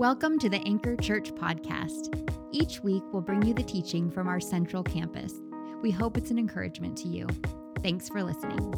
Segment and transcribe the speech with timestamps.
[0.00, 2.14] Welcome to the Anchor Church podcast.
[2.52, 5.34] Each week, we'll bring you the teaching from our central campus.
[5.82, 7.26] We hope it's an encouragement to you.
[7.82, 8.70] Thanks for listening.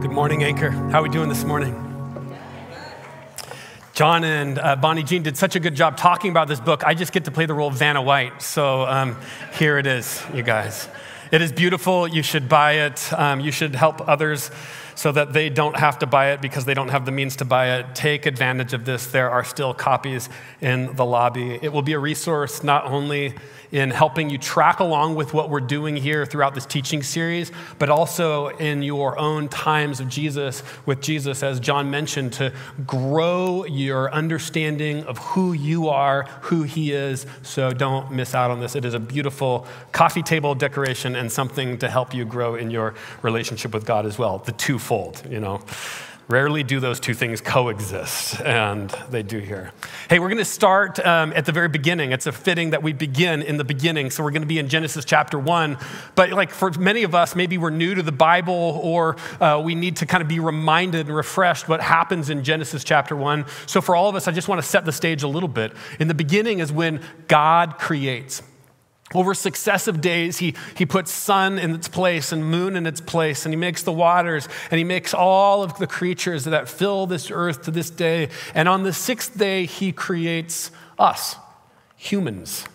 [0.00, 0.70] Good morning, Anchor.
[0.70, 1.76] How are we doing this morning?
[3.94, 6.82] John and uh, Bonnie Jean did such a good job talking about this book.
[6.84, 8.42] I just get to play the role of Vanna White.
[8.42, 9.16] So um,
[9.52, 10.88] here it is, you guys.
[11.30, 12.08] It is beautiful.
[12.08, 13.12] You should buy it.
[13.12, 14.50] Um, you should help others
[14.98, 17.44] so that they don't have to buy it because they don't have the means to
[17.44, 17.94] buy it.
[17.94, 19.06] Take advantage of this.
[19.06, 20.28] There are still copies
[20.60, 21.56] in the lobby.
[21.62, 23.36] It will be a resource not only
[23.70, 27.90] in helping you track along with what we're doing here throughout this teaching series, but
[27.90, 32.52] also in your own times of Jesus, with Jesus, as John mentioned, to
[32.86, 37.26] grow your understanding of who you are, who he is.
[37.42, 38.74] So don't miss out on this.
[38.74, 42.94] It is a beautiful coffee table decoration and something to help you grow in your
[43.22, 44.38] relationship with God as well.
[44.38, 44.52] The
[45.30, 45.60] you know.
[46.30, 49.72] Rarely do those two things coexist, and they do here.
[50.10, 52.12] Hey, we're going to start um, at the very beginning.
[52.12, 54.10] It's a fitting that we begin in the beginning.
[54.10, 55.78] So we're going to be in Genesis chapter one.
[56.16, 59.74] But like for many of us, maybe we're new to the Bible, or uh, we
[59.74, 63.46] need to kind of be reminded and refreshed what happens in Genesis chapter one.
[63.64, 65.72] So for all of us, I just want to set the stage a little bit.
[65.98, 68.42] In the beginning is when God creates.
[69.14, 73.46] Over successive days, he, he puts sun in its place and moon in its place,
[73.46, 77.30] and he makes the waters, and he makes all of the creatures that fill this
[77.30, 78.28] earth to this day.
[78.54, 81.36] And on the sixth day, he creates us,
[81.96, 82.66] humans.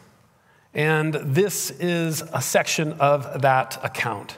[0.74, 4.38] And this is a section of that account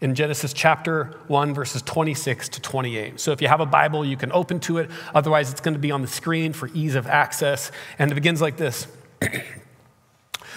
[0.00, 3.20] in Genesis chapter 1, verses 26 to 28.
[3.20, 4.90] So if you have a Bible, you can open to it.
[5.14, 7.70] Otherwise, it's going to be on the screen for ease of access.
[7.98, 8.88] And it begins like this.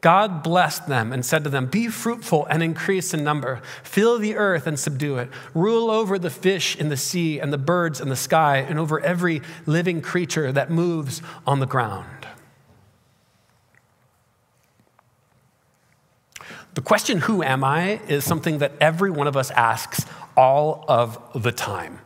[0.00, 4.34] God blessed them and said to them, Be fruitful and increase in number, fill the
[4.34, 8.08] earth and subdue it, rule over the fish in the sea and the birds in
[8.08, 12.26] the sky, and over every living creature that moves on the ground.
[16.74, 20.06] The question, Who am I, is something that every one of us asks
[20.36, 21.98] all of the time.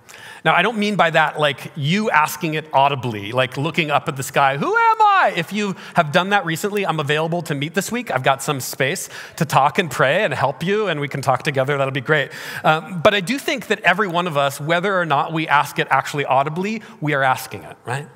[0.45, 4.17] Now, I don't mean by that like you asking it audibly, like looking up at
[4.17, 5.33] the sky, who am I?
[5.35, 8.11] If you have done that recently, I'm available to meet this week.
[8.11, 11.45] I've got some space to talk and pray and help you, and we can talk
[11.45, 11.79] together.
[11.79, 12.31] That'll be great.
[12.63, 15.79] Um, but I do think that every one of us, whether or not we ask
[15.79, 18.07] it actually audibly, we are asking it, right?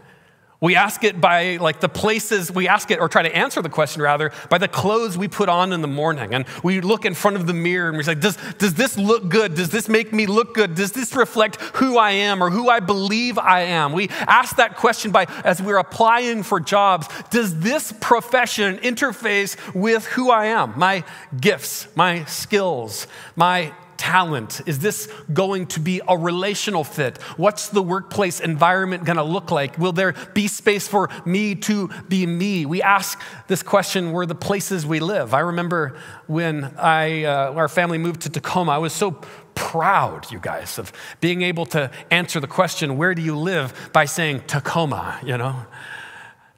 [0.60, 3.68] We ask it by like the places, we ask it or try to answer the
[3.68, 6.34] question rather by the clothes we put on in the morning.
[6.34, 9.28] And we look in front of the mirror and we say, does, does this look
[9.28, 9.54] good?
[9.54, 10.74] Does this make me look good?
[10.74, 13.92] Does this reflect who I am or who I believe I am?
[13.92, 17.06] We ask that question by as we're applying for jobs.
[17.30, 20.76] Does this profession interface with who I am?
[20.76, 21.04] My
[21.40, 24.62] gifts, my skills, my talent?
[24.66, 27.20] Is this going to be a relational fit?
[27.36, 29.76] What's the workplace environment going to look like?
[29.76, 32.64] Will there be space for me to be me?
[32.64, 35.34] We ask this question where the places we live.
[35.34, 39.20] I remember when I, uh, our family moved to Tacoma, I was so
[39.54, 44.04] proud, you guys, of being able to answer the question, where do you live, by
[44.04, 45.66] saying Tacoma, you know?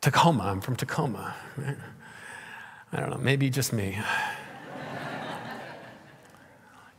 [0.03, 1.35] Tacoma, I'm from Tacoma.
[2.93, 3.99] I don't know, maybe just me.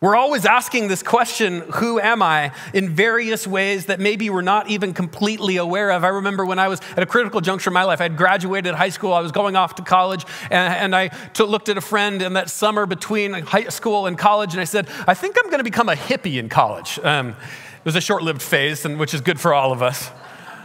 [0.02, 4.68] We're always asking this question, who am I, in various ways that maybe we're not
[4.68, 6.04] even completely aware of.
[6.04, 8.74] I remember when I was at a critical juncture in my life, I had graduated
[8.74, 11.82] high school, I was going off to college, and, and I t- looked at a
[11.82, 15.52] friend in that summer between high school and college, and I said, I think I'm
[15.52, 16.98] going to become a hippie in college.
[17.04, 20.10] Um, it was a short lived phase, and, which is good for all of us,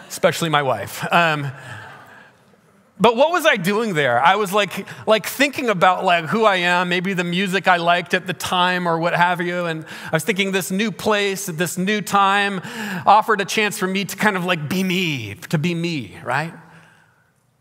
[0.08, 1.04] especially my wife.
[1.12, 1.52] Um,
[2.98, 4.22] but what was I doing there?
[4.22, 8.14] I was like, like thinking about like who I am, maybe the music I liked
[8.14, 9.66] at the time or what have you.
[9.66, 12.62] And I was thinking this new place, this new time
[13.04, 16.54] offered a chance for me to kind of like be me, to be me, right?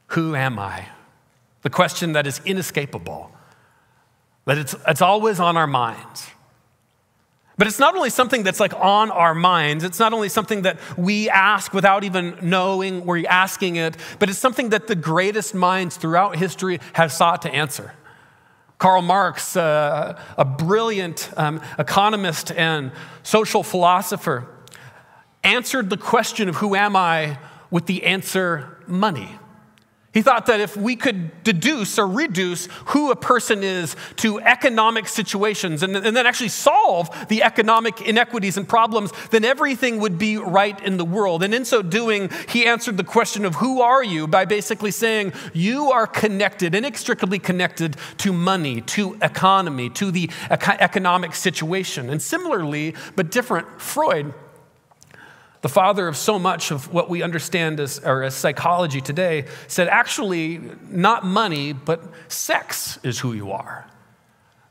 [0.07, 0.87] Who am I?
[1.63, 3.31] The question that is inescapable,
[4.45, 6.29] that it's, it's always on our minds.
[7.57, 10.77] But it's not only something that's like on our minds, it's not only something that
[10.97, 15.95] we ask without even knowing we're asking it, but it's something that the greatest minds
[15.95, 17.93] throughout history have sought to answer.
[18.77, 22.91] Karl Marx, uh, a brilliant um, economist and
[23.23, 24.47] social philosopher,
[25.43, 27.39] answered the question of who am I
[27.71, 29.39] with the answer money.
[30.15, 35.09] He thought that if we could deduce or reduce who a person is to economic
[35.09, 40.37] situations and, and, then actually solve the economic inequities and problems, then everything would be
[40.37, 41.43] right in the world.
[41.43, 45.33] And in so doing, he answered the question of who are you by basically saying,
[45.51, 52.09] You are connected, inextricably connected to money, to economy, to the economic situation.
[52.09, 54.33] And similarly, but different, Freud
[55.61, 59.87] the father of so much of what we understand as, or as psychology today, said
[59.87, 63.89] actually, not money, but sex is who you are.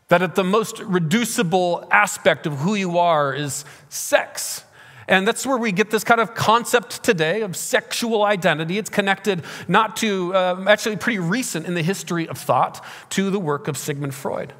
[0.09, 4.65] That at the most reducible aspect of who you are is sex.
[5.09, 8.79] And that's where we get this kind of concept today of sexual identity.
[8.79, 13.41] It's connected not to, uh, actually, pretty recent in the history of thought, to the
[13.41, 14.53] work of Sigmund Freud.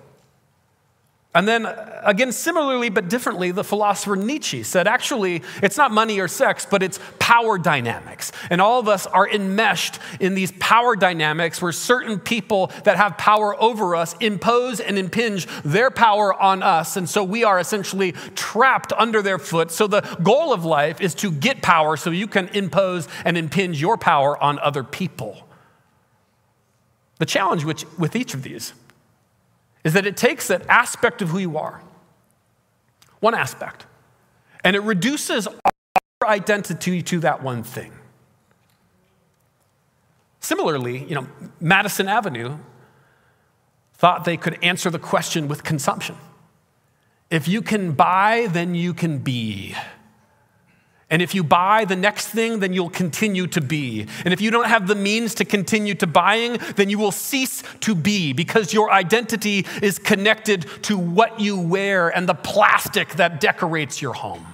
[1.37, 1.67] And then,
[2.05, 6.81] again, similarly but differently, the philosopher Nietzsche said actually, it's not money or sex, but
[6.81, 8.31] it's power dynamics.
[8.51, 13.19] And all of us are enmeshed in these power dynamics where certain people that have
[13.19, 16.97] power over us impose and impinge their power on us.
[16.97, 19.73] And so we are essentially trapped under their foot.
[19.73, 23.81] So the goal of life is to get power so you can impose and impinge
[23.81, 25.49] your power on other people.
[27.19, 28.73] The challenge with each of these
[29.85, 31.83] is that it takes that aspect of who you are,
[33.21, 33.87] one aspect,
[34.65, 37.93] and it reduces our identity to that one thing.
[40.41, 41.27] Similarly, you know,
[41.61, 42.59] Madison Avenue
[43.95, 46.17] thought they could answer the question with consumption.
[47.31, 49.75] If you can buy, then you can be.
[51.11, 54.07] And if you buy the next thing, then you'll continue to be.
[54.25, 57.63] And if you don't have the means to continue to buying, then you will cease
[57.81, 63.41] to be because your identity is connected to what you wear and the plastic that
[63.41, 64.47] decorates your home.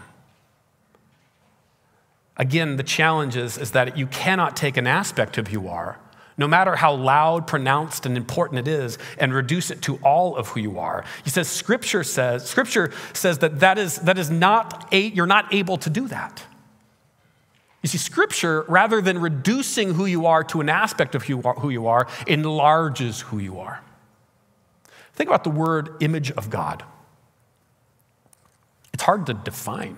[2.36, 5.98] Again, the challenge is, is that you cannot take an aspect of who you are,
[6.40, 10.48] no matter how loud, pronounced, and important it is, and reduce it to all of
[10.48, 11.04] who you are.
[11.22, 15.52] He says, Scripture says, Scripture says that that is, that is not a, you're not
[15.52, 16.42] able to do that.
[17.82, 21.86] You see, Scripture, rather than reducing who you are to an aspect of who you
[21.86, 23.82] are, enlarges who you are.
[25.12, 26.82] Think about the word image of God.
[28.94, 29.96] It's hard to define.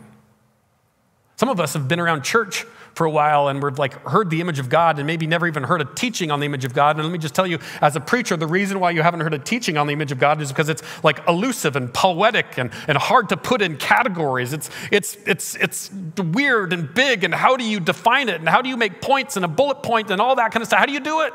[1.42, 4.40] Some of us have been around church for a while and we've like heard the
[4.40, 6.94] image of God and maybe never even heard a teaching on the image of God.
[6.94, 9.34] And let me just tell you, as a preacher, the reason why you haven't heard
[9.34, 12.70] a teaching on the image of God is because it's like elusive and poetic and,
[12.86, 14.52] and hard to put in categories.
[14.52, 17.24] It's, it's, it's, it's weird and big.
[17.24, 18.36] And how do you define it?
[18.36, 20.68] And how do you make points and a bullet point and all that kind of
[20.68, 20.78] stuff?
[20.78, 21.32] How do you do it?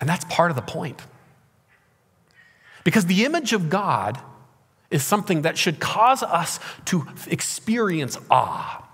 [0.00, 1.02] And that's part of the point.
[2.84, 4.18] Because the image of God
[4.90, 8.84] is something that should cause us to experience awe.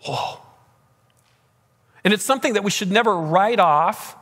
[0.00, 0.40] Whoa.
[2.04, 4.16] And it's something that we should never write off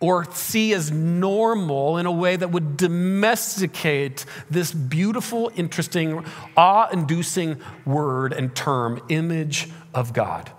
[0.00, 6.24] or see as normal in a way that would domesticate this beautiful, interesting,
[6.56, 10.50] awe inducing word and term, image of God.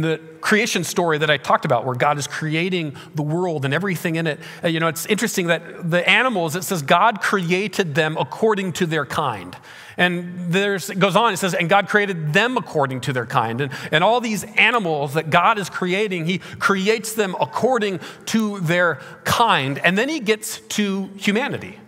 [0.00, 4.16] The creation story that I talked about, where God is creating the world and everything
[4.16, 8.16] in it, uh, you know, it's interesting that the animals, it says God created them
[8.16, 9.56] according to their kind.
[9.96, 13.60] And there's, it goes on, it says, and God created them according to their kind.
[13.60, 19.00] And, and all these animals that God is creating, He creates them according to their
[19.24, 19.78] kind.
[19.78, 21.80] And then He gets to humanity.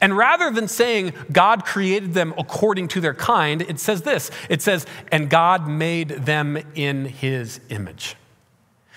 [0.00, 4.62] And rather than saying God created them according to their kind, it says this it
[4.62, 8.16] says, and God made them in his image.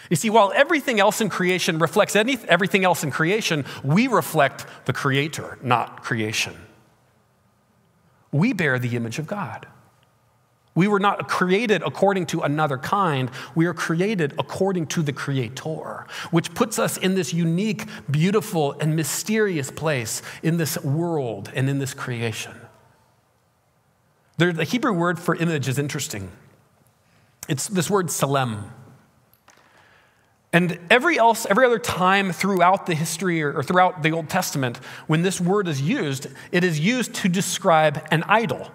[0.09, 4.65] You see, while everything else in creation reflects any, everything else in creation, we reflect
[4.85, 6.53] the Creator, not creation.
[8.31, 9.67] We bear the image of God.
[10.75, 13.31] We were not created according to another kind.
[13.55, 18.93] We are created according to the Creator, which puts us in this unique, beautiful, and
[18.93, 22.53] mysterious place in this world and in this creation.
[24.37, 26.29] The Hebrew word for image is interesting.
[27.47, 28.65] It's this word "tselem,"
[30.51, 34.77] And every else, every other time throughout the history or, or throughout the Old Testament,
[35.07, 38.71] when this word is used, it is used to describe an idol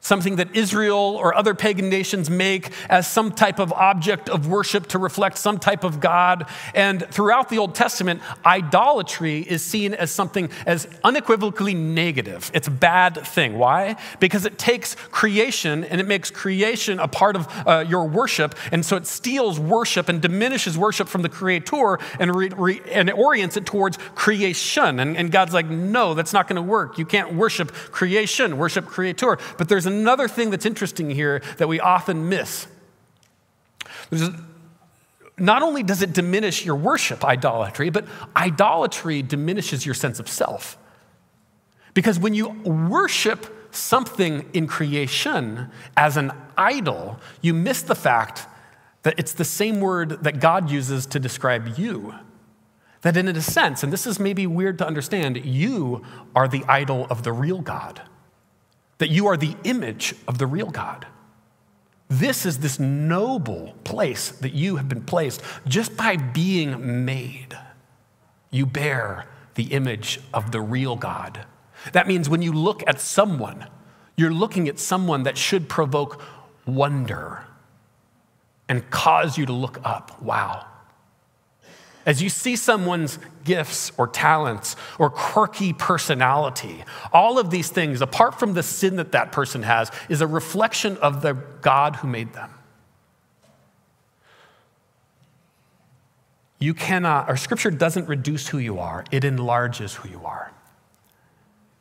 [0.00, 4.86] something that Israel or other pagan nations make as some type of object of worship
[4.88, 6.48] to reflect some type of God.
[6.74, 12.50] And throughout the Old Testament, idolatry is seen as something as unequivocally negative.
[12.54, 13.58] It's a bad thing.
[13.58, 13.96] Why?
[14.20, 18.54] Because it takes creation and it makes creation a part of uh, your worship.
[18.70, 23.10] And so it steals worship and diminishes worship from the Creator and, re- re- and
[23.10, 25.00] orients it towards creation.
[25.00, 26.98] And, and God's like, no, that's not going to work.
[26.98, 29.38] You can't worship creation, worship Creator.
[29.56, 32.68] But there's another thing that's interesting here that we often miss.
[34.10, 34.30] There's
[35.36, 40.78] not only does it diminish your worship, idolatry, but idolatry diminishes your sense of self.
[41.94, 48.46] Because when you worship something in creation as an idol, you miss the fact
[49.02, 52.14] that it's the same word that God uses to describe you.
[53.02, 56.04] That, in a sense, and this is maybe weird to understand, you
[56.34, 58.02] are the idol of the real God.
[58.98, 61.06] That you are the image of the real God.
[62.08, 67.56] This is this noble place that you have been placed just by being made.
[68.50, 71.44] You bear the image of the real God.
[71.92, 73.66] That means when you look at someone,
[74.16, 76.22] you're looking at someone that should provoke
[76.66, 77.44] wonder
[78.68, 80.20] and cause you to look up.
[80.22, 80.66] Wow.
[82.08, 88.40] As you see someone's gifts or talents or quirky personality, all of these things, apart
[88.40, 92.32] from the sin that that person has, is a reflection of the God who made
[92.32, 92.48] them.
[96.58, 100.50] You cannot, our scripture doesn't reduce who you are, it enlarges who you are.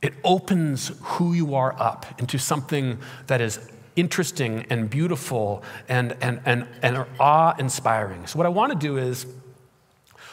[0.02, 3.62] It opens who you are up into something that is
[3.96, 8.28] interesting and beautiful and, and, and, and awe inspiring.
[8.28, 9.26] So, what I want to do is,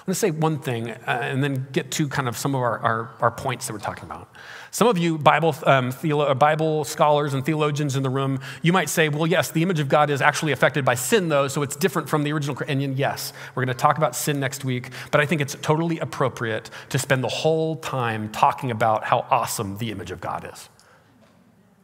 [0.05, 2.61] I'm going to say one thing uh, and then get to kind of some of
[2.61, 4.29] our, our, our points that we're talking about.
[4.71, 8.71] Some of you Bible, um, theolo- uh, Bible scholars and theologians in the room, you
[8.71, 11.63] might say, well, yes, the image of God is actually affected by sin, though, so
[11.63, 12.55] it's different from the original.
[12.69, 15.99] And yes, we're going to talk about sin next week, but I think it's totally
[16.01, 20.69] appropriate to spend the whole time talking about how awesome the image of God is.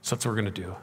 [0.03, 0.77] So that's what we're going to do.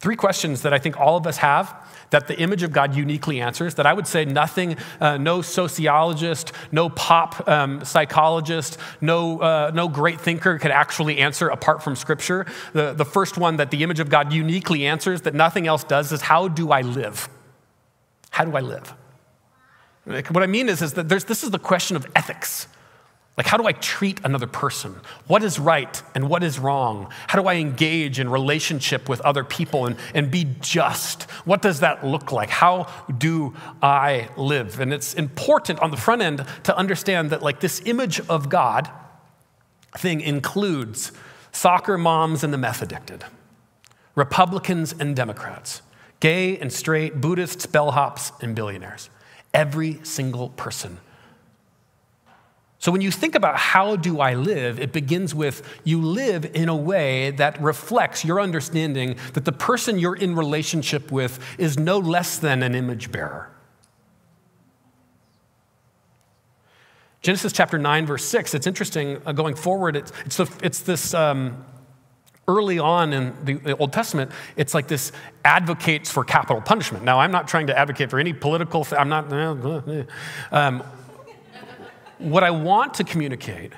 [0.00, 1.74] Three questions that I think all of us have
[2.10, 6.52] that the image of God uniquely answers, that I would say nothing, uh, no sociologist,
[6.72, 12.46] no pop um, psychologist, no, uh, no great thinker could actually answer apart from Scripture.
[12.72, 16.12] The, the first one that the image of God uniquely answers, that nothing else does,
[16.12, 17.28] is how do I live?
[18.30, 18.94] How do I live?
[20.04, 22.66] What I mean is, is that this is the question of ethics.
[23.38, 24.96] Like, how do I treat another person?
[25.28, 27.08] What is right and what is wrong?
[27.28, 31.22] How do I engage in relationship with other people and, and be just?
[31.44, 32.50] What does that look like?
[32.50, 34.80] How do I live?
[34.80, 38.90] And it's important on the front end to understand that, like, this image of God
[39.96, 41.12] thing includes
[41.52, 43.24] soccer moms and the meth addicted,
[44.16, 45.82] Republicans and Democrats,
[46.18, 49.10] gay and straight, Buddhists, bellhops, and billionaires.
[49.54, 50.98] Every single person
[52.80, 56.68] so when you think about how do I live, it begins with you live in
[56.68, 61.98] a way that reflects your understanding that the person you're in relationship with is no
[61.98, 63.50] less than an image bearer.
[67.20, 69.96] Genesis chapter 9, verse 6, it's interesting uh, going forward.
[69.96, 71.64] It's, it's, the, it's this um,
[72.46, 75.10] early on in the, Old Testament, it's like this
[75.44, 77.04] advocates for capital punishment.
[77.04, 79.32] Now, I'm not trying to advocate for any political, I'm not,
[80.52, 80.84] um,
[82.18, 83.72] what I want to communicate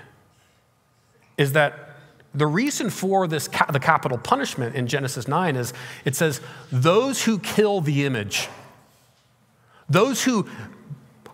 [1.36, 1.96] is that
[2.34, 5.72] the reason for this the capital punishment in Genesis 9 is
[6.04, 8.48] it says those who kill the image
[9.88, 10.48] those who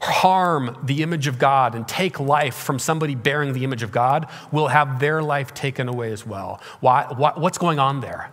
[0.00, 4.28] harm the image of God and take life from somebody bearing the image of God
[4.52, 6.60] will have their life taken away as well.
[6.80, 8.30] Why, what's going on there?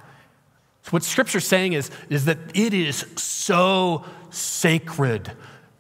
[0.84, 5.32] So what Scripture's saying is, is that it is so sacred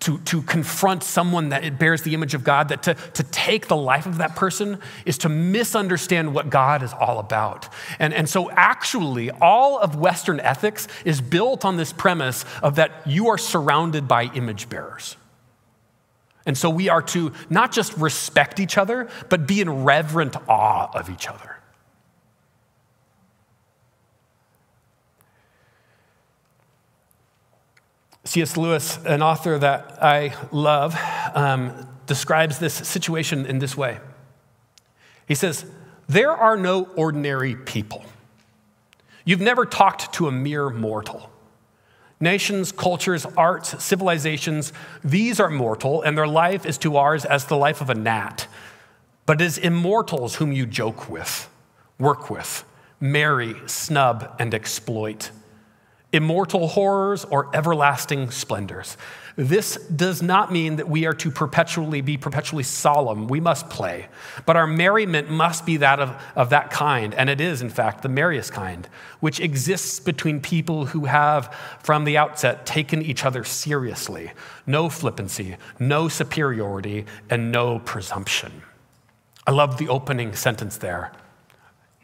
[0.04, 3.68] to, to confront someone that it bears the image of God, that to, to take
[3.68, 7.70] the life of that person is to misunderstand what God is all about.
[8.00, 12.92] And, and so, actually, all of Western ethics is built on this premise of that
[13.06, 15.16] you are surrounded by image bearers.
[16.46, 20.90] And so, we are to not just respect each other, but be in reverent awe
[20.94, 21.58] of each other.
[28.25, 28.56] C.S.
[28.56, 30.98] Lewis, an author that I love,
[31.34, 34.00] um, describes this situation in this way.
[35.27, 35.65] He says,
[36.08, 38.03] There are no ordinary people.
[39.25, 41.30] You've never talked to a mere mortal.
[42.20, 44.72] Nations, cultures, arts, civilizations,
[45.03, 48.48] these are mortal, and their life is to ours as the life of a gnat.
[49.25, 51.50] But it is immortals whom you joke with,
[52.00, 52.63] work with,
[53.01, 55.32] marry, snub, and exploit
[56.13, 58.96] immortal horrors, or everlasting splendors.
[59.36, 63.27] This does not mean that we are to perpetually be perpetually solemn.
[63.27, 64.08] We must play.
[64.46, 68.03] But our merriment must be that of, of that kind, and it is, in fact,
[68.03, 68.88] the merriest kind,
[69.22, 71.51] which exists between people who have,
[71.82, 74.32] from the outset, taken each other seriously.
[74.67, 78.62] No flippancy, no superiority, and no presumption.
[79.48, 81.12] I love the opening sentence there.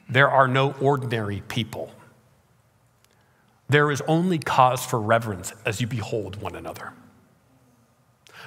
[0.09, 1.91] There are no ordinary people.
[3.69, 6.93] There is only cause for reverence as you behold one another.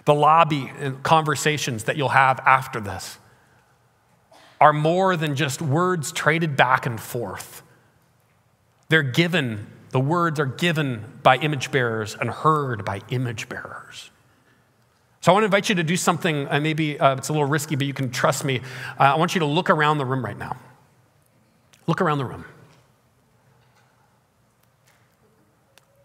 [0.05, 3.19] the lobby and conversations that you'll have after this
[4.61, 7.63] are more than just words traded back and forth.
[8.89, 14.11] They're given, the words are given by image bearers and heard by image bearers.
[15.21, 17.47] So I want to invite you to do something, uh, maybe uh, it's a little
[17.49, 18.61] risky, but you can trust me.
[18.99, 20.57] Uh, I want you to look around the room right now.
[21.87, 22.45] Look around the room.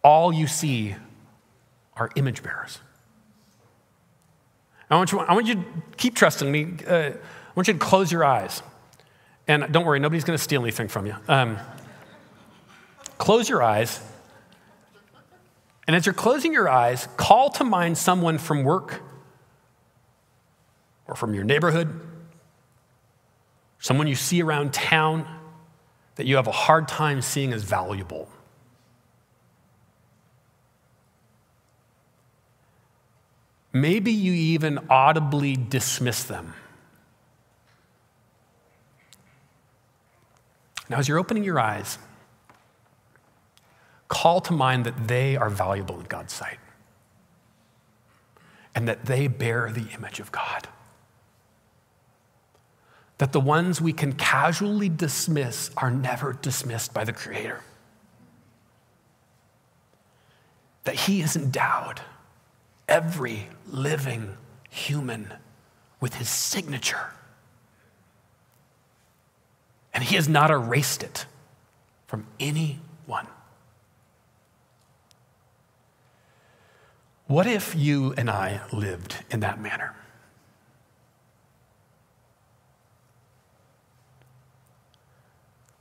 [0.08, 0.96] All you see
[1.98, 2.80] are image bearers.
[4.90, 5.66] I want you, I want you to
[5.98, 6.76] keep trusting me.
[6.88, 7.14] Uh, I
[7.58, 8.64] want you to close your eyes.
[9.50, 11.16] And don't worry, nobody's going to steal anything from you.
[11.28, 11.58] Um,
[13.18, 14.00] close your eyes.
[15.88, 19.02] And as you're closing your eyes, call to mind someone from work
[21.06, 22.00] or from your neighborhood,
[23.80, 25.28] someone you see around town
[26.16, 28.30] that you have a hard time seeing as valuable.
[33.82, 36.54] Maybe you even audibly dismiss them.
[40.90, 42.00] Now, as you're opening your eyes,
[44.08, 46.58] call to mind that they are valuable in God's sight
[48.74, 50.68] and that they bear the image of God.
[53.20, 57.62] That the ones we can casually dismiss are never dismissed by the Creator.
[60.86, 62.02] That He is endowed
[62.88, 64.38] every living
[64.70, 65.34] human
[66.00, 67.12] with his signature.
[69.94, 71.26] And he has not erased it
[72.06, 73.28] from anyone.
[77.28, 79.94] What if you and I lived in that manner?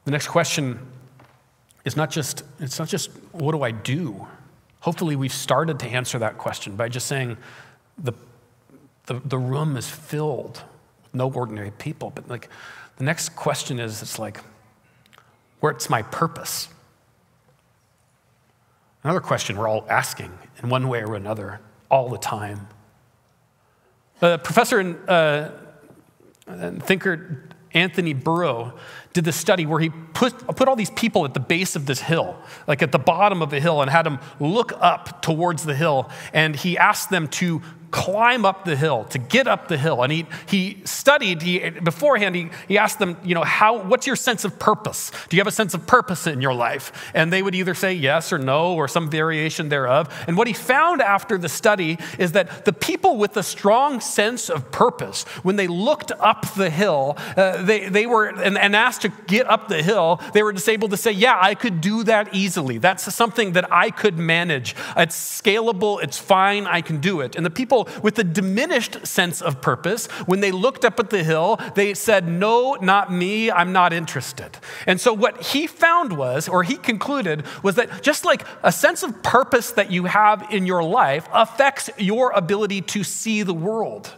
[0.05, 0.87] The next question
[1.85, 4.27] is not just, it's not just what do I do?
[4.81, 7.37] Hopefully, we've started to answer that question by just saying
[7.99, 8.13] the,
[9.07, 10.63] the, the room is filled
[11.03, 12.13] with no ordinary people.
[12.15, 12.49] But like,
[12.97, 14.41] the next question is it's like,
[15.61, 16.69] where's my purpose?
[19.03, 21.61] Another question we're all asking in one way or another
[21.91, 22.67] all the time.
[24.23, 25.51] A professor and, uh,
[26.47, 28.73] and thinker Anthony Burrow
[29.17, 32.01] did this study where he put, put all these people at the base of this
[32.01, 35.75] hill, like at the bottom of the hill, and had them look up towards the
[35.75, 36.11] hill.
[36.35, 37.63] And he asked them to
[37.97, 40.03] climb up the hill, to get up the hill.
[40.03, 44.17] And he, he studied, he, beforehand, he, he asked them, you know, how, what's your
[44.17, 45.11] sense of purpose?
[45.31, 47.11] Do you have a sense of purpose in your life?
[47.15, 50.13] And they would either say yes or no or some variation thereof.
[50.27, 54.51] And what he found after the study is that the people with a strong sense
[54.51, 59.06] of purpose, when they looked up the hill, uh, they, they were, and, and asked
[59.09, 62.05] to get up the hill, they were just able to say, yeah, I could do
[62.05, 62.79] that easily.
[62.79, 64.75] That's something that I could manage.
[64.97, 67.37] It's scalable, it's fine, I can do it.
[67.37, 71.23] And the people with a diminished sense of purpose, when they looked up at the
[71.23, 74.59] hill, they said, No, not me, I'm not interested.
[74.87, 79.03] And so what he found was, or he concluded, was that just like a sense
[79.03, 84.15] of purpose that you have in your life affects your ability to see the world.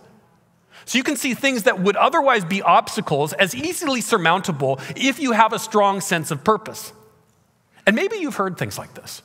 [0.88, 5.33] So you can see things that would otherwise be obstacles as easily surmountable if you
[5.33, 6.94] have a strong sense of purpose.
[7.87, 9.20] And maybe you've heard things like this.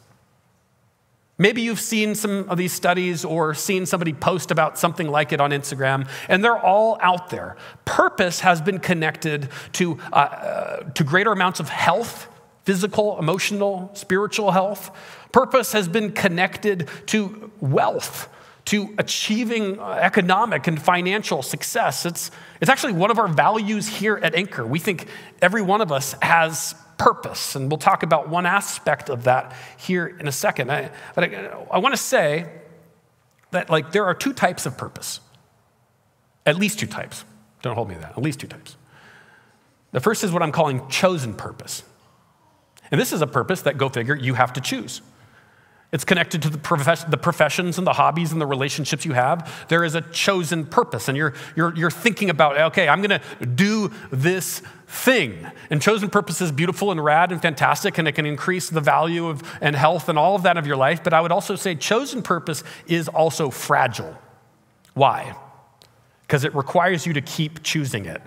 [1.38, 5.40] Maybe you've seen some of these studies or seen somebody post about something like it
[5.40, 7.56] on Instagram, and they're all out there.
[7.86, 12.28] Purpose has been connected to, uh, uh, to greater amounts of health,
[12.66, 14.92] physical, emotional, spiritual health.
[15.32, 18.28] Purpose has been connected to wealth,
[18.66, 22.06] to achieving uh, economic and financial success.
[22.06, 24.66] It's, it's actually one of our values here at Anchor.
[24.66, 25.08] We think
[25.42, 27.56] every one of us has purpose.
[27.56, 30.72] And we'll talk about one aspect of that here in a second.
[30.72, 32.50] I, but I, I want to say
[33.52, 35.20] that like there are two types of purpose.
[36.46, 37.26] At least two types.
[37.62, 38.12] Don't hold me to that.
[38.12, 38.78] At least two types.
[39.92, 41.84] The first is what I'm calling chosen purpose.
[42.92, 45.02] And this is a purpose that, go figure, you have to choose.
[45.94, 46.58] It's connected to the,
[47.08, 49.68] the, professions and the hobbies and the relationships you have.
[49.70, 53.46] There is a chosen purpose, and you're, you're, you're thinking about, okay, I'm going to
[53.46, 55.46] do this thing.
[55.70, 59.28] And chosen purpose is beautiful and rad and fantastic, and it can increase the value
[59.28, 61.04] of, and health and all of that of your life.
[61.04, 64.18] But I would also say chosen purpose is also fragile.
[64.96, 65.36] Why?
[66.22, 68.22] Because it requires you to keep choosing it.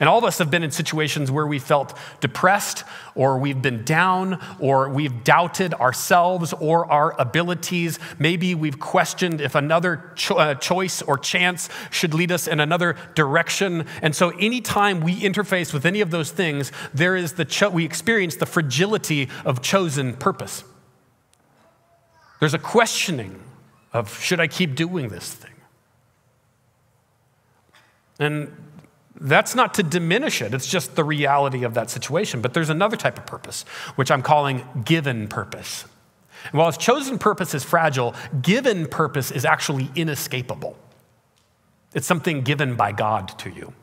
[0.00, 2.84] And all of us have been in situations where we felt depressed,
[3.14, 7.98] or we've been down, or we've doubted ourselves or our abilities.
[8.18, 12.96] Maybe we've questioned if another cho- uh, choice or chance should lead us in another
[13.14, 13.86] direction.
[14.00, 17.84] And so, anytime we interface with any of those things, there is the cho- we
[17.84, 20.64] experience the fragility of chosen purpose.
[22.40, 23.38] There's a questioning
[23.92, 25.50] of should I keep doing this thing?
[28.18, 28.54] And
[29.20, 32.40] that's not to diminish it, it's just the reality of that situation.
[32.40, 33.64] But there's another type of purpose,
[33.96, 35.84] which I'm calling given purpose.
[36.44, 40.76] And while its chosen purpose is fragile, given purpose is actually inescapable.
[41.94, 43.74] It's something given by God to you.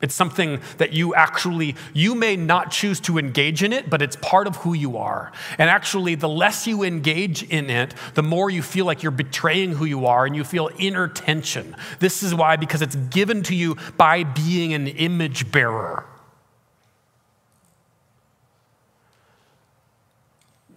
[0.00, 4.16] It's something that you actually, you may not choose to engage in it, but it's
[4.16, 5.30] part of who you are.
[5.58, 9.72] And actually, the less you engage in it, the more you feel like you're betraying
[9.72, 11.76] who you are and you feel inner tension.
[11.98, 16.06] This is why, because it's given to you by being an image bearer.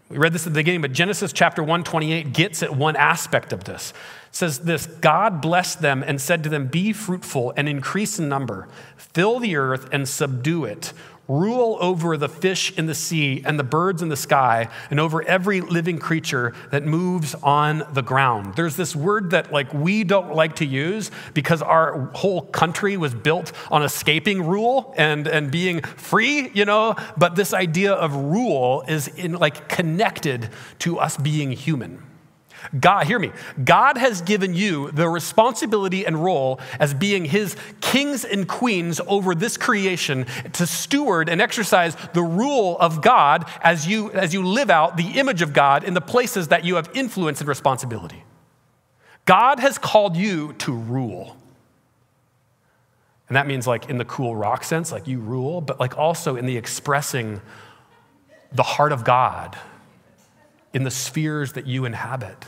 [0.09, 3.63] We read this at the beginning, but Genesis chapter 128 gets at one aspect of
[3.63, 3.93] this.
[4.33, 8.67] Says this God blessed them and said to them, Be fruitful and increase in number,
[8.97, 10.91] fill the earth and subdue it
[11.27, 15.23] rule over the fish in the sea and the birds in the sky and over
[15.23, 18.55] every living creature that moves on the ground.
[18.55, 23.13] There's this word that like we don't like to use because our whole country was
[23.13, 28.83] built on escaping rule and, and being free, you know, but this idea of rule
[28.87, 32.03] is in like connected to us being human.
[32.79, 33.31] God, hear me,
[33.63, 39.35] God has given you the responsibility and role as being his kings and queens over
[39.35, 44.69] this creation to steward and exercise the rule of God as you, as you live
[44.69, 48.23] out the image of God in the places that you have influence and responsibility.
[49.25, 51.37] God has called you to rule.
[53.29, 56.35] And that means, like, in the cool rock sense, like you rule, but like also
[56.35, 57.41] in the expressing
[58.51, 59.57] the heart of God
[60.73, 62.45] in the spheres that you inhabit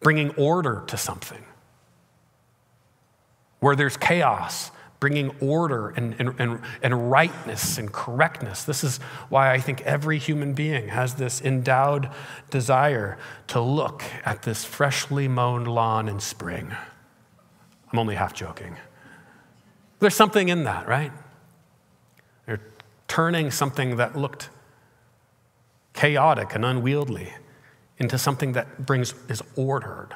[0.00, 1.44] bringing order to something.
[3.60, 8.64] Where there's chaos, bringing order and, and, and, rightness and correctness.
[8.64, 12.10] This is why I think every human being has this endowed
[12.50, 13.16] desire
[13.48, 16.74] to look at this freshly mown lawn in spring.
[17.92, 18.76] I'm only half joking.
[20.00, 21.12] There's something in that, right?
[22.46, 22.60] They're
[23.06, 24.50] turning something that looked
[25.92, 27.32] chaotic and unwieldy
[27.98, 30.14] into something that brings is ordered.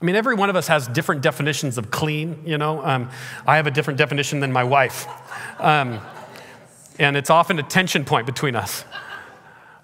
[0.00, 2.84] I mean, every one of us has different definitions of clean, you know.
[2.84, 3.10] Um,
[3.46, 5.06] I have a different definition than my wife.
[5.58, 6.00] Um,
[6.98, 8.84] and it's often a tension point between us.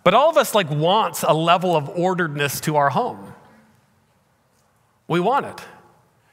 [0.05, 3.35] But all of us like wants a level of orderedness to our home.
[5.09, 5.61] We want it.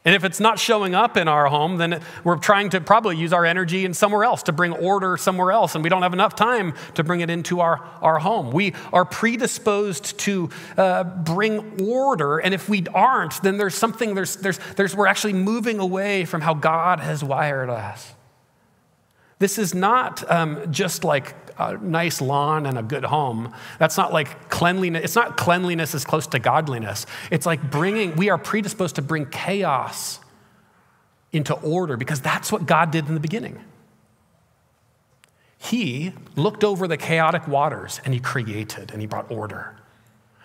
[0.08, 3.34] And if it's not showing up in our home, then we're trying to probably use
[3.34, 6.34] our energy in somewhere else to bring order somewhere else, and we don't have enough
[6.34, 8.52] time to bring it into our, our home.
[8.52, 14.38] We are predisposed to uh, bring order, and if we aren't, then there's something, there's,
[14.38, 18.13] there's, there's, we're actually moving away from how God has wired us.
[19.39, 23.54] This is not um, just like a nice lawn and a good home.
[23.80, 25.04] That's not like cleanliness.
[25.04, 27.06] It's not cleanliness as close to godliness.
[27.32, 30.19] It's like bringing, we are predisposed to bring chaos
[31.32, 33.60] into order because that's what God did in the beginning.
[35.58, 39.77] He looked over the chaotic waters and he created and he brought order.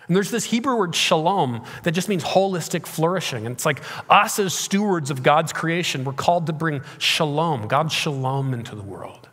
[0.07, 3.45] And there's this Hebrew word shalom that just means holistic flourishing.
[3.45, 7.93] And it's like us as stewards of God's creation, we're called to bring shalom, God's
[7.93, 9.29] shalom into the world.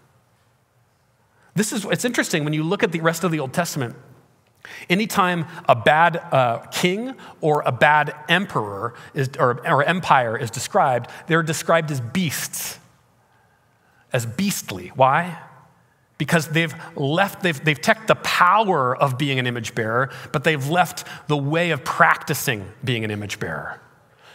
[1.55, 3.97] This is, it's interesting when you look at the rest of the Old Testament.
[4.89, 11.11] Anytime a bad uh, king or a bad emperor is, or, or empire is described,
[11.27, 12.79] they're described as beasts,
[14.13, 14.93] as beastly.
[14.95, 15.39] Why?
[16.21, 20.69] Because they've left, they've, they've taken the power of being an image bearer, but they've
[20.69, 23.81] left the way of practicing being an image bearer.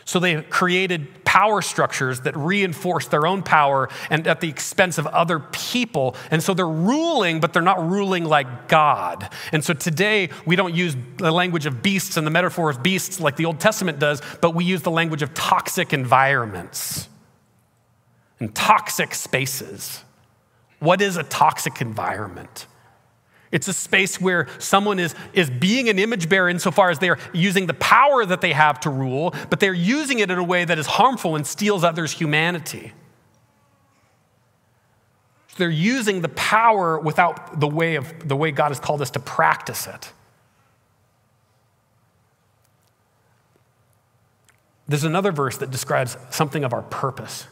[0.04, 5.06] So they created power structures that reinforce their own power and at the expense of
[5.06, 6.16] other people.
[6.32, 9.30] And so they're ruling, but they're not ruling like God.
[9.52, 13.20] And so today we don't use the language of beasts and the metaphor of beasts
[13.20, 17.10] like the Old Testament does, but we use the language of toxic environments
[18.40, 20.05] and toxic spaces.
[20.86, 22.68] What is a toxic environment?
[23.52, 27.66] It's a space where someone is, is being an image bearer insofar as they're using
[27.66, 30.78] the power that they have to rule, but they're using it in a way that
[30.78, 32.94] is harmful and steals others' humanity.
[35.58, 39.20] they're using the power without the way of the way God has called us to
[39.20, 40.12] practice it.
[44.88, 47.48] There's another verse that describes something of our purpose.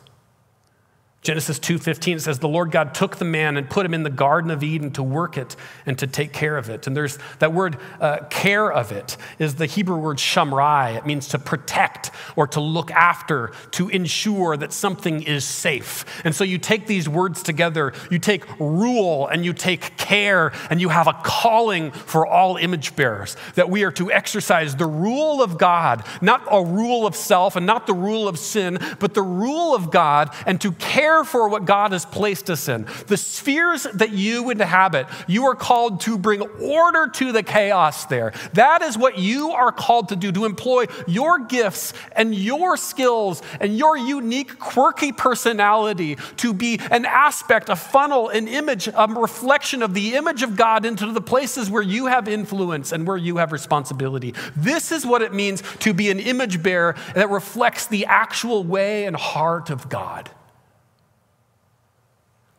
[1.24, 4.52] Genesis 2:15 says the Lord God took the man and put him in the garden
[4.52, 5.56] of Eden to work it
[5.86, 6.86] and to take care of it.
[6.86, 10.98] And there's that word uh, care of it is the Hebrew word shamar.
[10.98, 16.04] It means to protect or to look after, to ensure that something is safe.
[16.26, 20.82] And so you take these words together, you take rule and you take care and
[20.82, 25.42] you have a calling for all image bearers that we are to exercise the rule
[25.42, 29.22] of God, not a rule of self and not the rule of sin, but the
[29.22, 32.88] rule of God and to care care for what God has placed us in.
[33.08, 38.34] The spheres that you inhabit, you are called to bring order to the chaos there.
[38.54, 43.42] That is what you are called to do, to employ your gifts and your skills
[43.60, 49.84] and your unique, quirky personality to be an aspect, a funnel, an image, a reflection
[49.84, 53.38] of the image of God into the places where you have influence and where you
[53.38, 54.34] have responsibility.
[54.56, 59.06] This is what it means to be an image bearer that reflects the actual way
[59.06, 60.32] and heart of God.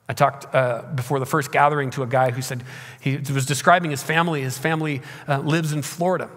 [0.09, 2.63] I talked uh, before the first gathering to a guy who said
[3.01, 4.43] he was describing his family.
[4.43, 6.31] His family uh, lives in Florida.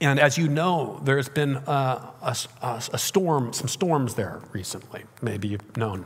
[0.00, 5.04] And as you know, there's been uh, a, a, a storm, some storms there recently.
[5.22, 6.04] Maybe you've known.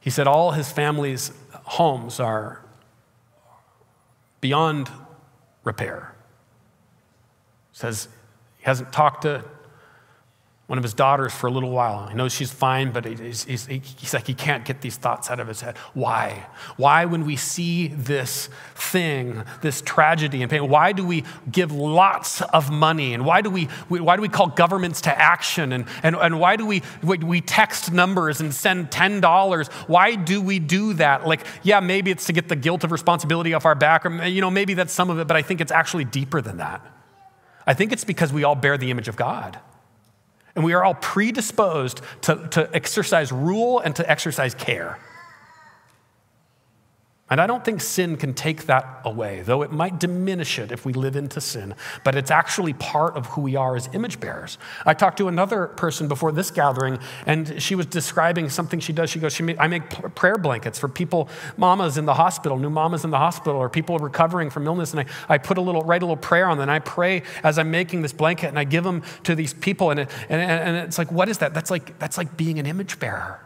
[0.00, 2.64] He said all his family's homes are
[4.40, 4.90] beyond
[5.62, 6.14] repair.
[7.72, 8.08] Says
[8.56, 9.44] he hasn't talked to
[10.68, 12.08] one of his daughters for a little while.
[12.08, 15.40] He knows she's fine, but he's, he's, he's, like, he can't get these thoughts out
[15.40, 15.78] of his head.
[15.94, 16.46] Why?
[16.76, 22.42] Why, when we see this thing, this tragedy and pain, why do we give lots
[22.42, 23.14] of money?
[23.14, 25.72] And why do we, why do we call governments to action?
[25.72, 29.72] And, and, and why do we, we text numbers and send $10?
[29.88, 31.26] Why do we do that?
[31.26, 34.42] Like, yeah, maybe it's to get the guilt of responsibility off our back, or, you
[34.42, 36.84] know, maybe that's some of it, but I think it's actually deeper than that.
[37.66, 39.58] I think it's because we all bear the image of God.
[40.58, 44.98] And we are all predisposed to, to exercise rule and to exercise care.
[47.30, 50.86] And I don't think sin can take that away, though it might diminish it if
[50.86, 54.56] we live into sin, but it's actually part of who we are as image bearers.
[54.86, 59.10] I talked to another person before this gathering, and she was describing something she does.
[59.10, 62.70] She goes, she made, I make prayer blankets for people, mamas in the hospital, new
[62.70, 65.82] mamas in the hospital, or people recovering from illness, and I, I put a little,
[65.82, 68.58] write a little prayer on them, and I pray as I'm making this blanket, and
[68.58, 71.52] I give them to these people, and, it, and, and it's like, what is that?
[71.52, 73.42] That's like, that's like being an image bearer.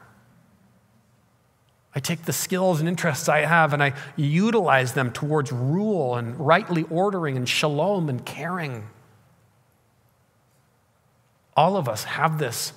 [1.95, 6.39] I take the skills and interests I have and I utilize them towards rule and
[6.39, 8.89] rightly ordering and shalom and caring.
[11.55, 12.73] All of us have this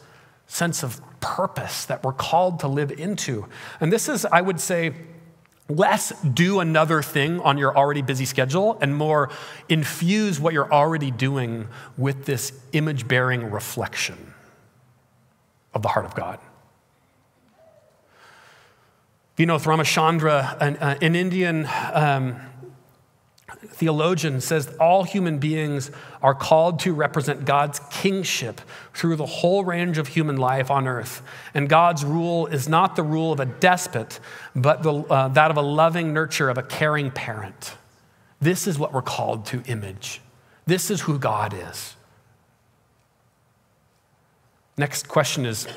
[0.48, 3.48] sense of purpose that we're called to live into.
[3.80, 4.94] And this is, I would say,
[5.70, 9.32] less do another thing on your already busy schedule and more
[9.70, 14.34] infuse what you're already doing with this image bearing reflection
[15.74, 16.40] of the heart of God.
[19.38, 22.40] Vinoth Ramachandra, an, uh, an Indian um,
[23.68, 28.62] theologian, says all human beings are called to represent God's kingship
[28.94, 31.22] through the whole range of human life on earth.
[31.54, 34.22] And God's rule is not the rule of a despot,
[34.56, 37.76] but the, uh, that of a loving nurture, of a caring parent.
[38.40, 40.22] This is what we're called to image.
[40.66, 41.96] This is who God is.
[44.78, 45.68] Next question is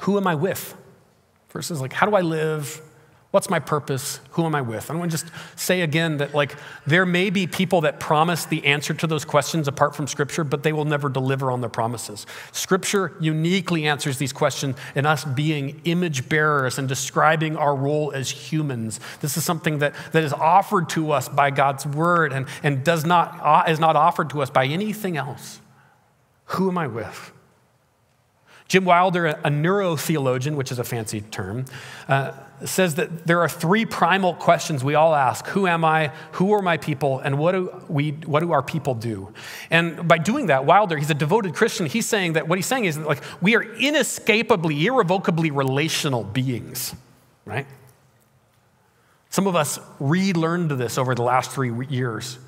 [0.00, 0.76] Who am I with?
[1.54, 2.82] Versus like, how do I live?
[3.30, 4.20] What's my purpose?
[4.32, 4.90] Who am I with?
[4.90, 6.54] I want to just say again that like
[6.86, 10.62] there may be people that promise the answer to those questions apart from Scripture, but
[10.62, 12.26] they will never deliver on their promises.
[12.52, 18.30] Scripture uniquely answers these questions in us being image bearers and describing our role as
[18.30, 19.00] humans.
[19.20, 23.04] This is something that, that is offered to us by God's word and, and does
[23.04, 25.60] not, uh, is not offered to us by anything else.
[26.46, 27.32] Who am I with?
[28.68, 31.66] Jim Wilder, a neurotheologian, which is a fancy term,
[32.08, 32.32] uh,
[32.64, 36.12] says that there are three primal questions we all ask Who am I?
[36.32, 37.18] Who are my people?
[37.20, 39.32] And what do, we, what do our people do?
[39.70, 42.86] And by doing that, Wilder, he's a devoted Christian, he's saying that what he's saying
[42.86, 46.94] is like, we are inescapably, irrevocably relational beings,
[47.44, 47.66] right?
[49.28, 52.38] Some of us relearned this over the last three years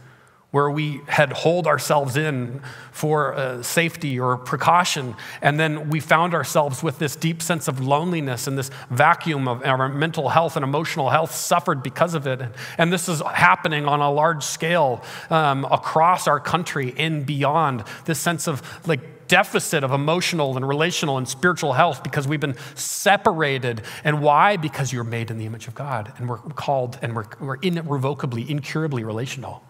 [0.51, 2.61] where we had holed ourselves in
[2.93, 7.81] for uh, safety or precaution and then we found ourselves with this deep sense of
[7.81, 12.41] loneliness and this vacuum of our mental health and emotional health suffered because of it
[12.79, 18.19] and this is happening on a large scale um, across our country and beyond this
[18.19, 23.83] sense of like deficit of emotional and relational and spiritual health because we've been separated.
[24.05, 24.57] And why?
[24.57, 28.49] Because you're made in the image of God and we're called and we're, we're irrevocably,
[28.49, 29.63] incurably relational.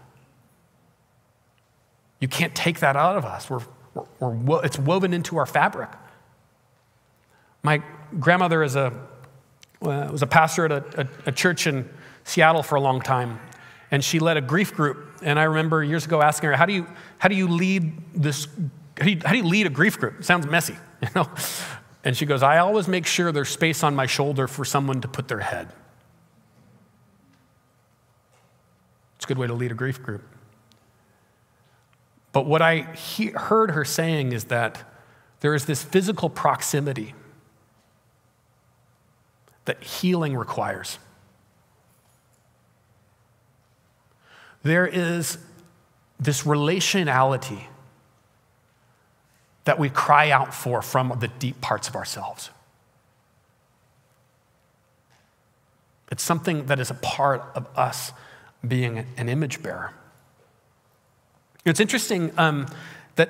[2.21, 3.51] You can't take that out of us.
[3.51, 3.61] We're,
[4.21, 5.91] we're, we're, it's woven into our fabric.
[7.63, 7.83] My
[8.19, 8.93] grandmother is a,
[9.83, 11.89] uh, was a pastor at a, a, a church in
[12.25, 13.41] Seattle for a long time,
[13.91, 15.19] and she led a grief group.
[15.23, 16.87] And I remember years ago asking her, "How do you
[17.19, 18.49] how do you lead this?
[18.99, 20.21] How do you, how do you lead a grief group?
[20.21, 21.29] It sounds messy, you know."
[22.05, 25.09] And she goes, "I always make sure there's space on my shoulder for someone to
[25.09, 25.69] put their head."
[29.17, 30.23] It's a good way to lead a grief group.
[32.37, 34.83] But what I he- heard her saying is that
[35.41, 37.15] there is this physical proximity
[39.65, 40.99] that healing requires.
[44.63, 45.39] There is
[46.21, 47.69] this relationality
[49.65, 52.51] that we cry out for from the deep parts of ourselves.
[56.11, 58.13] It's something that is a part of us
[58.69, 59.95] being an image bearer.
[61.67, 62.67] It's interesting um,
[63.17, 63.29] that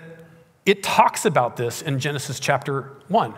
[0.66, 3.34] it talks about this in Genesis chapter 1.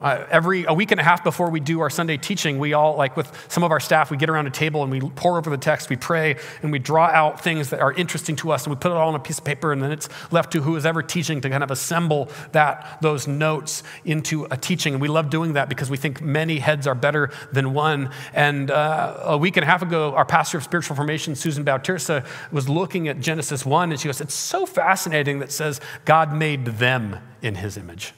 [0.00, 2.94] Uh, every a week and a half before we do our Sunday teaching, we all
[2.94, 5.50] like with some of our staff, we get around a table and we pore over
[5.50, 8.72] the text, we pray, and we draw out things that are interesting to us, and
[8.72, 10.76] we put it all on a piece of paper, and then it's left to who
[10.76, 14.94] is ever teaching to kind of assemble that those notes into a teaching.
[14.94, 18.10] And we love doing that because we think many heads are better than one.
[18.32, 22.24] And uh, a week and a half ago, our pastor of spiritual formation, Susan Bautista,
[22.52, 26.66] was looking at Genesis one, and she goes, "It's so fascinating that says God made
[26.66, 28.12] them in His image."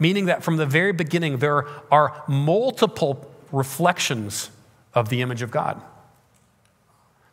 [0.00, 4.50] Meaning that from the very beginning, there are multiple reflections
[4.94, 5.80] of the image of God.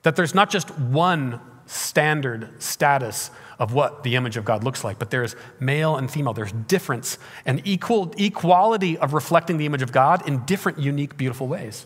[0.04, 5.00] That there's not just one standard status of what the image of God looks like,
[5.00, 9.92] but there's male and female, there's difference and equal equality of reflecting the image of
[9.92, 11.86] God in different, unique, beautiful ways.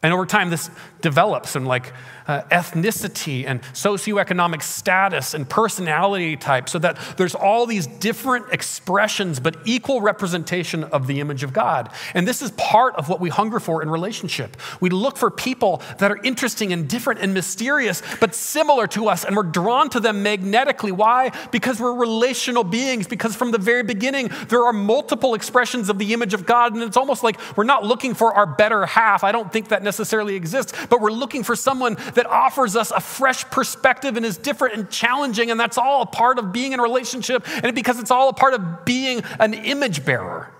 [0.00, 1.92] And over time, this develops in like
[2.28, 9.40] uh, ethnicity and socioeconomic status and personality type, so that there's all these different expressions,
[9.40, 11.90] but equal representation of the image of God.
[12.14, 14.56] And this is part of what we hunger for in relationship.
[14.80, 19.24] We look for people that are interesting and different and mysterious, but similar to us,
[19.24, 20.92] and we're drawn to them magnetically.
[20.92, 21.32] Why?
[21.50, 26.12] Because we're relational beings, because from the very beginning, there are multiple expressions of the
[26.12, 29.24] image of God, and it's almost like we're not looking for our better half.
[29.24, 33.00] I don't think that necessarily exists, but we're looking for someone that offers us a
[33.00, 36.80] fresh perspective and is different and challenging, and that's all a part of being in
[36.80, 40.52] a relationship, and because it's all a part of being an image bearer.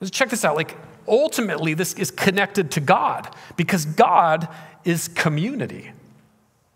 [0.00, 0.54] Let's check this out.
[0.54, 0.76] Like,
[1.08, 4.48] ultimately, this is connected to God because God
[4.84, 5.92] is community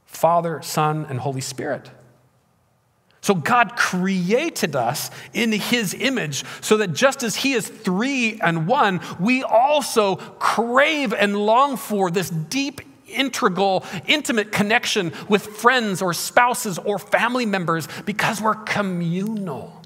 [0.07, 1.91] Father, Son, and Holy Spirit.
[3.23, 8.67] So God created us in his image so that just as he is three and
[8.67, 16.13] one, we also crave and long for this deep, integral, intimate connection with friends or
[16.13, 19.81] spouses or family members because we're communal.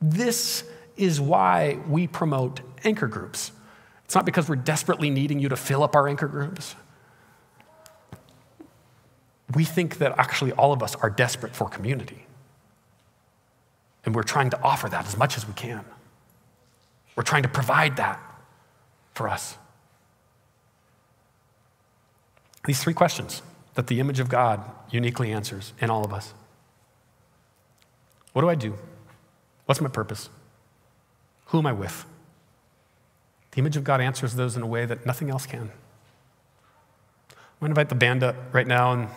[0.00, 0.62] This
[0.96, 3.50] is why we promote anchor groups.
[4.04, 6.76] It's not because we're desperately needing you to fill up our anchor groups.
[9.56, 12.26] We think that actually all of us are desperate for community.
[14.04, 15.84] And we're trying to offer that as much as we can.
[17.16, 18.20] We're trying to provide that
[19.14, 19.58] for us.
[22.64, 23.42] These three questions
[23.74, 26.34] that the image of God uniquely answers in all of us
[28.32, 28.74] What do I do?
[29.66, 30.28] What's my purpose?
[31.46, 32.04] Who am I with?
[33.52, 35.70] The image of God answers those in a way that nothing else can.
[37.30, 39.08] I'm going to invite the band up right now and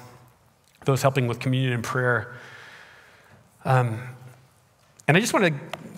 [0.85, 2.35] those helping with communion and prayer.
[3.63, 4.01] Um,
[5.07, 5.53] and I just want to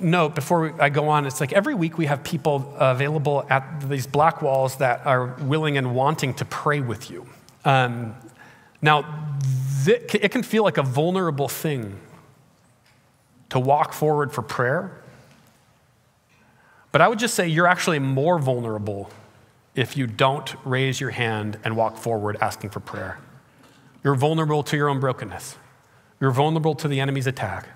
[0.06, 4.08] note before I go on, it's like every week we have people available at these
[4.08, 7.28] black walls that are willing and wanting to pray with you.
[7.64, 8.16] Um,
[8.82, 9.30] now,
[9.88, 12.00] it can feel like a vulnerable thing
[13.50, 15.02] to walk forward for prayer.
[16.92, 19.10] But I would just say you're actually more vulnerable
[19.76, 23.20] if you don't raise your hand and walk forward asking for prayer.
[24.04, 25.58] You're vulnerable to your own brokenness,
[26.20, 27.68] you're vulnerable to the enemy's attack.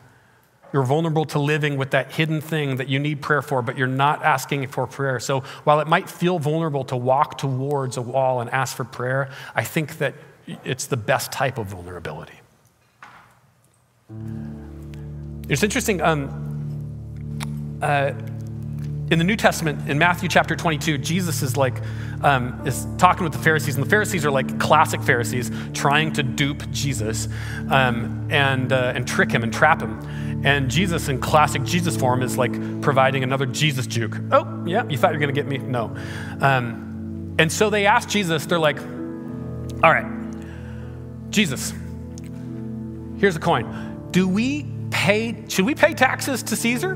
[0.72, 3.88] You're vulnerable to living with that hidden thing that you need prayer for, but you're
[3.88, 5.20] not asking for prayer.
[5.20, 9.32] So while it might feel vulnerable to walk towards a wall and ask for prayer,
[9.56, 10.14] I think that
[10.64, 12.34] it's the best type of vulnerability.
[15.48, 16.02] It's interesting.
[16.02, 18.14] Um, uh,
[19.12, 21.82] in the New Testament, in Matthew chapter 22, Jesus is like,
[22.22, 26.24] um, is talking with the Pharisees, and the Pharisees are like classic Pharisees trying to
[26.24, 27.28] dupe Jesus
[27.70, 30.00] um, and, uh, and trick him and trap him.
[30.46, 34.18] And Jesus, in classic Jesus form, is like providing another Jesus juke.
[34.32, 35.58] Oh, yeah, you thought you were going to get me?
[35.58, 35.96] No.
[36.40, 40.08] Um, and so they ask Jesus, they're like, all right,
[41.30, 41.74] Jesus,
[43.18, 44.08] here's a coin.
[44.12, 46.94] Do we pay, should we pay taxes to Caesar?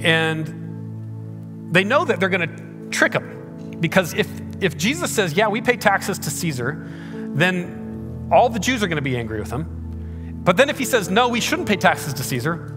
[0.00, 3.35] And they know that they're going to trick him
[3.80, 4.28] because if,
[4.60, 6.88] if Jesus says, Yeah, we pay taxes to Caesar,
[7.34, 10.40] then all the Jews are going to be angry with him.
[10.44, 12.72] But then if he says, No, we shouldn't pay taxes to Caesar,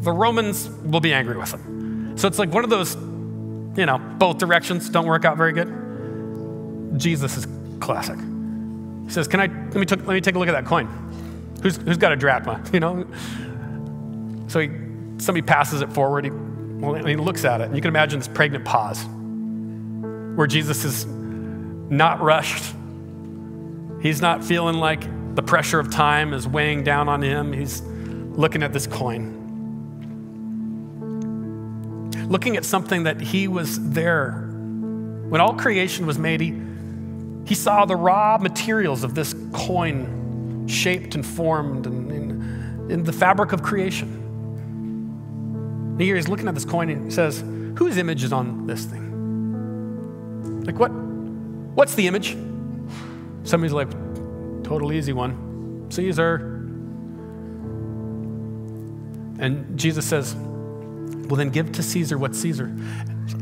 [0.00, 2.16] the Romans will be angry with him.
[2.16, 6.98] So it's like one of those, you know, both directions don't work out very good.
[6.98, 7.46] Jesus is
[7.80, 8.18] classic.
[9.04, 10.86] He says, Can I, let me, let me take a look at that coin.
[11.62, 13.06] Who's, who's got a drachma, you know?
[14.46, 14.68] So he,
[15.18, 16.24] somebody passes it forward.
[16.24, 17.64] He, well, he looks at it.
[17.64, 19.04] And you can imagine this pregnant pause
[20.38, 22.72] where Jesus is not rushed.
[24.00, 27.52] He's not feeling like the pressure of time is weighing down on him.
[27.52, 29.34] He's looking at this coin.
[32.28, 34.48] Looking at something that he was there.
[35.28, 36.56] When all creation was made, he,
[37.44, 43.12] he saw the raw materials of this coin shaped and formed in, in, in the
[43.12, 44.08] fabric of creation.
[45.94, 47.40] And here he's looking at this coin and he says,
[47.76, 49.07] Whose image is on this thing?
[50.68, 50.90] Like, what?
[50.90, 52.36] What's the image?
[53.44, 53.90] Somebody's like,
[54.62, 55.86] Total easy one.
[55.88, 56.34] Caesar.
[59.38, 62.66] And Jesus says, Well, then give to Caesar what's Caesar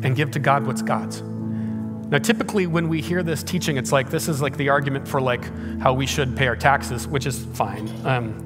[0.04, 1.20] and give to God what's God's.
[1.20, 5.20] Now, typically, when we hear this teaching, it's like this is like the argument for
[5.20, 5.50] like
[5.80, 7.88] how we should pay our taxes, which is fine.
[8.06, 8.44] Um,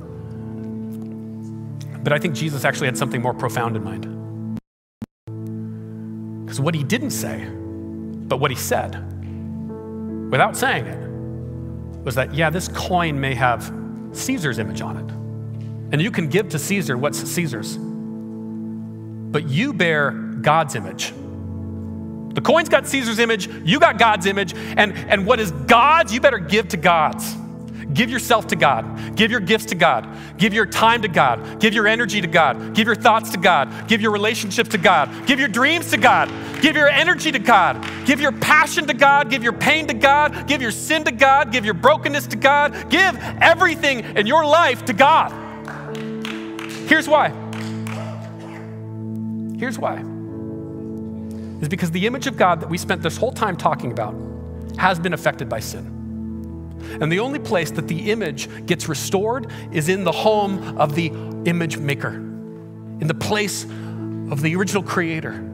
[2.03, 4.59] but I think Jesus actually had something more profound in mind.
[6.47, 7.47] Because what he didn't say,
[8.31, 8.95] but what he said,
[10.31, 13.71] without saying it, was that, yeah, this coin may have
[14.13, 15.11] Caesar's image on it.
[15.93, 17.77] And you can give to Caesar what's Caesar's.
[17.77, 21.13] But you bear God's image.
[22.35, 26.21] The coin's got Caesar's image, you got God's image, and, and what is God's, you
[26.21, 27.37] better give to God's.
[27.93, 29.17] Give yourself to God.
[29.17, 30.09] Give your gifts to God.
[30.39, 31.61] Give your time to God.
[31.61, 32.75] Give your energy to God.
[32.75, 33.89] Give your thoughts to God.
[33.89, 35.27] Give your relationships to God.
[35.27, 36.31] Give your dreams to God.
[36.61, 37.85] Give your energy to God.
[38.05, 39.31] Give your passion to God.
[39.31, 40.47] Give your pain to God.
[40.47, 41.53] Give your sin to God.
[41.53, 42.91] Give your brokenness to God.
[42.91, 45.33] Give everything in your life to God.
[46.89, 47.29] Here's why.
[49.59, 50.05] Here's why.
[51.61, 54.15] Is because the image of God that we spent this whole time talking about
[54.79, 55.99] has been affected by sin.
[57.01, 61.09] And the only place that the image gets restored is in the home of the
[61.45, 65.50] image maker, in the place of the original creator.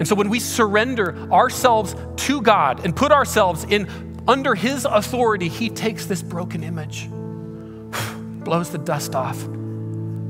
[0.00, 1.94] And so when we surrender ourselves
[2.24, 3.86] to God and put ourselves in
[4.26, 7.08] under his authority, he takes this broken image,
[8.44, 9.38] blows the dust off,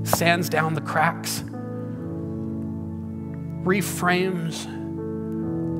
[0.03, 1.45] sands down the cracks,
[3.63, 4.67] reframes,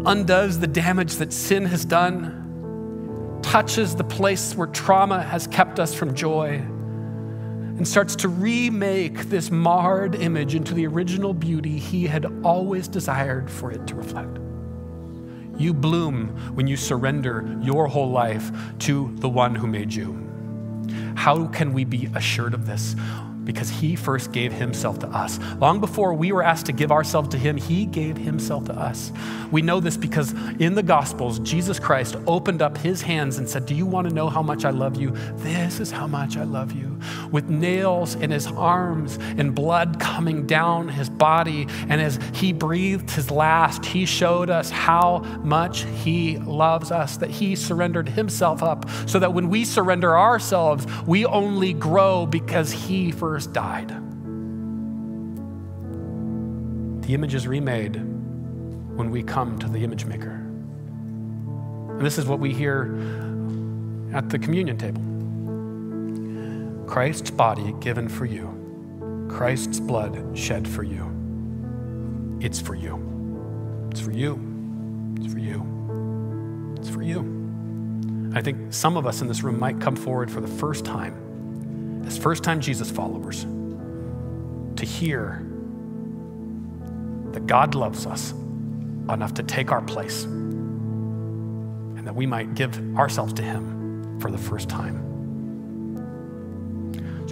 [0.07, 5.95] undoes the damage that sin has done touches the place where trauma has kept us
[5.95, 6.65] from joy
[7.81, 13.51] and starts to remake this marred image into the original beauty he had always desired
[13.51, 14.39] for it to reflect.
[15.57, 20.13] You bloom when you surrender your whole life to the one who made you.
[21.15, 22.95] How can we be assured of this?
[23.45, 25.39] because he first gave himself to us.
[25.57, 29.13] Long before we were asked to give ourselves to him, he gave himself to us.
[29.51, 33.67] We know this because in the Gospels, Jesus Christ opened up his hands and said,
[33.67, 35.11] Do you want to know how much I love you?
[35.37, 36.99] This is how much I love you.
[37.31, 41.67] With nails in his arms and blood coming down his body.
[41.89, 47.31] And as he breathed his last, he showed us how much he loves us, that
[47.31, 53.13] he surrendered himself up so that when we surrender ourselves, we only grow because he
[53.13, 53.89] first died.
[57.03, 57.97] The image is remade
[58.97, 60.31] when we come to the image maker.
[60.31, 62.95] And this is what we hear
[64.13, 65.03] at the communion table
[66.91, 71.07] Christ's body given for you, Christ's blood shed for you.
[72.41, 73.89] It's for you.
[73.93, 75.15] It's for you.
[75.17, 76.75] It's for you.
[76.77, 78.33] It's for you.
[78.35, 82.03] I think some of us in this room might come forward for the first time
[82.05, 83.45] as first time Jesus followers
[84.75, 85.47] to hear
[87.31, 88.33] that God loves us
[89.09, 94.39] enough to take our place and that we might give ourselves to Him for the
[94.39, 95.10] first time.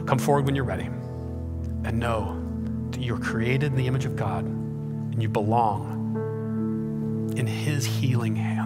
[0.09, 0.89] Come forward when you're ready
[1.85, 2.43] and know
[2.93, 8.58] that you're created in the image of God and you belong in His healing hands.